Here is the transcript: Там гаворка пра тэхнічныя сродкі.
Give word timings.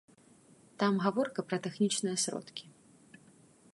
Там 0.83 0.93
гаворка 1.03 1.45
пра 1.49 1.57
тэхнічныя 1.67 2.17
сродкі. 2.25 2.65